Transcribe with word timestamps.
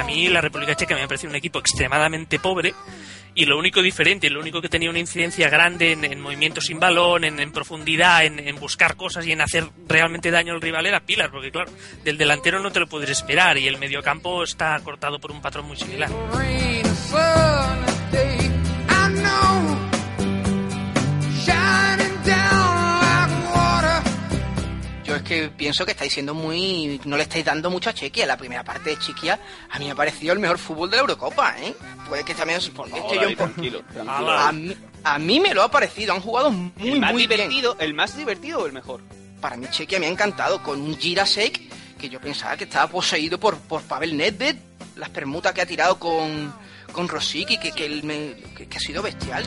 a 0.00 0.04
mí 0.04 0.28
la 0.28 0.40
República 0.40 0.74
Checa 0.74 0.94
me 0.94 1.02
ha 1.02 1.06
parecido 1.06 1.30
un 1.30 1.36
equipo 1.36 1.58
extremadamente 1.58 2.38
pobre 2.38 2.74
y 3.34 3.44
lo 3.44 3.58
único 3.58 3.80
diferente, 3.80 4.28
lo 4.28 4.40
único 4.40 4.60
que 4.60 4.68
tenía 4.68 4.90
una 4.90 4.98
incidencia 4.98 5.48
grande 5.48 5.92
en, 5.92 6.04
en 6.04 6.20
movimientos 6.20 6.64
sin 6.66 6.80
balón, 6.80 7.24
en, 7.24 7.38
en 7.38 7.52
profundidad, 7.52 8.24
en, 8.24 8.40
en 8.40 8.56
buscar 8.56 8.96
cosas 8.96 9.26
y 9.26 9.32
en 9.32 9.40
hacer 9.40 9.64
realmente 9.86 10.30
daño 10.30 10.52
al 10.52 10.60
rival 10.60 10.86
era 10.86 11.00
Pilar, 11.00 11.30
porque 11.30 11.50
claro, 11.50 11.70
del 12.02 12.18
delantero 12.18 12.60
no 12.60 12.72
te 12.72 12.80
lo 12.80 12.88
puedes 12.88 13.10
esperar 13.10 13.56
y 13.58 13.68
el 13.68 13.78
mediocampo 13.78 14.42
está 14.42 14.78
cortado 14.80 15.20
por 15.20 15.30
un 15.30 15.40
patrón 15.40 15.66
muy 15.66 15.76
similar. 15.76 16.10
Que 25.30 25.48
pienso 25.48 25.84
que 25.86 25.92
estáis 25.92 26.12
siendo 26.12 26.34
muy. 26.34 27.00
No 27.04 27.16
le 27.16 27.22
estáis 27.22 27.44
dando 27.44 27.70
mucho 27.70 27.88
a 27.90 27.94
Chequia. 27.94 28.26
La 28.26 28.36
primera 28.36 28.64
parte 28.64 28.90
de 28.90 28.98
Chequia 28.98 29.38
a 29.70 29.78
mí 29.78 29.84
me 29.84 29.92
ha 29.92 29.94
parecido 29.94 30.32
el 30.32 30.40
mejor 30.40 30.58
fútbol 30.58 30.90
de 30.90 30.96
la 30.96 31.02
Eurocopa, 31.02 31.54
¿eh? 31.60 31.74
Puede 32.08 32.24
que 32.24 32.34
también. 32.34 32.60
porque 32.74 32.98
es 32.98 33.04
que 33.04 33.14
yo- 33.14 33.20
David, 33.22 33.36
tranquilo, 33.36 33.82
tranquilo. 33.92 34.30
a, 34.32 34.50
mí, 34.52 34.76
a 35.04 35.18
mí 35.18 35.40
me 35.40 35.54
lo 35.54 35.62
ha 35.62 35.70
parecido. 35.70 36.12
Han 36.14 36.20
jugado 36.20 36.50
muy, 36.50 36.72
el 36.90 37.00
más 37.00 37.12
muy 37.12 37.26
bien. 37.26 37.38
divertido, 37.38 37.76
el 37.78 37.94
más 37.94 38.16
divertido 38.16 38.58
o 38.60 38.66
el 38.66 38.72
mejor. 38.72 39.00
Para 39.40 39.56
mí 39.56 39.66
Chequia 39.70 39.98
me 40.00 40.06
ha 40.06 40.10
encantado 40.10 40.62
con 40.62 40.80
un 40.82 40.98
Girasek 40.98 41.60
que 41.96 42.08
yo 42.08 42.20
pensaba 42.20 42.56
que 42.56 42.64
estaba 42.64 42.88
poseído 42.88 43.38
por, 43.38 43.56
por 43.58 43.82
Pavel 43.82 44.16
Nedved. 44.16 44.56
Las 44.96 45.10
permutas 45.10 45.52
que 45.52 45.60
ha 45.62 45.66
tirado 45.66 45.98
con, 45.98 46.52
con 46.92 47.08
Rosicky, 47.08 47.56
que, 47.58 47.70
que, 47.72 47.88
me- 48.02 48.34
que- 48.56 48.66
que 48.68 48.76
ha 48.76 48.80
sido 48.80 49.00
bestial. 49.02 49.44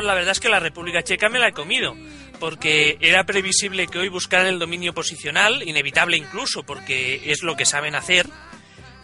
La 0.00 0.14
verdad 0.14 0.32
es 0.32 0.40
que 0.40 0.48
la 0.48 0.60
República 0.60 1.02
Checa 1.02 1.28
me 1.28 1.38
la 1.38 1.48
he 1.48 1.52
comido, 1.52 1.94
porque 2.40 2.98
era 3.00 3.24
previsible 3.24 3.86
que 3.86 3.98
hoy 3.98 4.08
buscaran 4.08 4.46
el 4.46 4.58
dominio 4.58 4.94
posicional, 4.94 5.62
inevitable 5.62 6.16
incluso, 6.16 6.64
porque 6.64 7.30
es 7.30 7.42
lo 7.42 7.56
que 7.56 7.64
saben 7.64 7.94
hacer, 7.94 8.26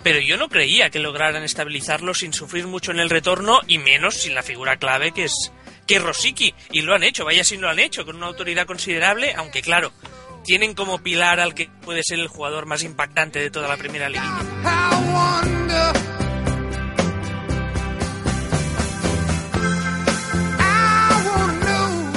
pero 0.02 0.18
yo 0.20 0.36
no 0.36 0.48
creía 0.48 0.90
que 0.90 0.98
lograran 0.98 1.42
estabilizarlo 1.42 2.14
sin 2.14 2.32
sufrir 2.32 2.66
mucho 2.66 2.90
en 2.90 3.00
el 3.00 3.10
retorno 3.10 3.60
y 3.66 3.78
menos 3.78 4.14
sin 4.14 4.34
la 4.34 4.42
figura 4.42 4.76
clave 4.76 5.12
que 5.12 5.24
es 5.24 5.52
que 5.86 5.98
Rosicky, 5.98 6.54
y 6.70 6.82
lo 6.82 6.94
han 6.94 7.02
hecho, 7.02 7.24
vaya 7.24 7.42
si 7.42 7.56
lo 7.56 7.68
han 7.68 7.80
hecho, 7.80 8.04
con 8.04 8.16
una 8.16 8.26
autoridad 8.26 8.64
considerable, 8.64 9.34
aunque 9.36 9.60
claro, 9.60 9.92
tienen 10.44 10.74
como 10.74 11.02
pilar 11.02 11.40
al 11.40 11.54
que 11.54 11.68
puede 11.82 12.02
ser 12.04 12.20
el 12.20 12.28
jugador 12.28 12.66
más 12.66 12.84
impactante 12.84 13.40
de 13.40 13.50
toda 13.50 13.68
la 13.68 13.76
primera 13.76 14.08
liguilla. 14.08 15.59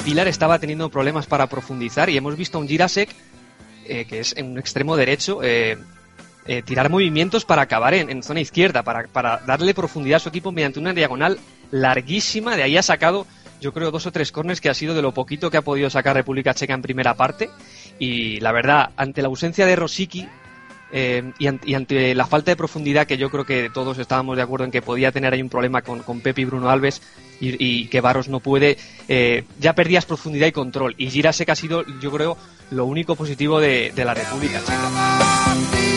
Pilar 0.03 0.27
estaba 0.27 0.59
teniendo 0.59 0.89
problemas 0.89 1.27
para 1.27 1.47
profundizar 1.47 2.09
y 2.09 2.17
hemos 2.17 2.35
visto 2.35 2.57
a 2.57 2.61
un 2.61 2.67
Girasek, 2.67 3.09
eh, 3.85 4.03
que 4.03 4.19
es 4.19 4.35
en 4.35 4.51
un 4.51 4.57
extremo 4.57 4.97
derecho, 4.97 5.41
eh, 5.41 5.77
eh, 6.45 6.61
tirar 6.61 6.89
movimientos 6.89 7.45
para 7.45 7.61
acabar 7.61 7.93
en, 7.93 8.21
zona 8.21 8.41
izquierda, 8.41 8.83
para, 8.83 9.07
para 9.07 9.37
darle 9.47 9.73
profundidad 9.73 10.17
a 10.17 10.19
su 10.19 10.27
equipo 10.27 10.51
mediante 10.51 10.79
una 10.79 10.93
diagonal 10.93 11.39
larguísima. 11.71 12.57
De 12.57 12.63
ahí 12.63 12.75
ha 12.75 12.83
sacado, 12.83 13.25
yo 13.61 13.71
creo, 13.71 13.91
dos 13.91 14.05
o 14.05 14.11
tres 14.11 14.33
corners 14.33 14.59
que 14.59 14.69
ha 14.69 14.73
sido 14.73 14.93
de 14.93 15.01
lo 15.01 15.13
poquito 15.13 15.49
que 15.49 15.55
ha 15.55 15.61
podido 15.61 15.89
sacar 15.89 16.17
República 16.17 16.53
Checa 16.53 16.73
en 16.73 16.81
primera 16.81 17.13
parte. 17.13 17.49
Y 17.97 18.41
la 18.41 18.51
verdad, 18.51 18.89
ante 18.97 19.21
la 19.21 19.29
ausencia 19.29 19.65
de 19.65 19.77
Rosicky, 19.77 20.27
eh, 20.93 21.33
y, 21.39 21.47
an- 21.47 21.59
y 21.65 21.73
ante 21.73 22.15
la 22.15 22.25
falta 22.25 22.51
de 22.51 22.55
profundidad 22.55 23.05
que 23.07 23.17
yo 23.17 23.29
creo 23.29 23.43
que 23.45 23.69
todos 23.73 23.97
estábamos 23.97 24.37
de 24.37 24.43
acuerdo 24.43 24.63
en 24.65 24.71
que 24.71 24.81
podía 24.81 25.11
tener 25.11 25.33
ahí 25.33 25.41
un 25.41 25.49
problema 25.49 25.81
con, 25.81 25.99
con 26.03 26.21
Pepe 26.21 26.41
y 26.41 26.45
Bruno 26.45 26.69
Alves 26.69 27.01
y, 27.41 27.87
que 27.87 27.99
Barros 27.99 28.29
no 28.29 28.39
puede, 28.39 28.77
eh, 29.09 29.43
ya 29.59 29.73
perdías 29.73 30.05
profundidad 30.05 30.47
y 30.47 30.53
control. 30.53 30.95
Y 30.97 31.09
Girasek 31.09 31.49
ha 31.49 31.55
sido, 31.55 31.83
yo 31.99 32.09
creo, 32.11 32.37
lo 32.71 32.85
único 32.85 33.15
positivo 33.17 33.59
de, 33.59 33.91
de 33.93 34.05
la 34.05 34.13
República 34.13 34.59
Checa. 34.61 35.92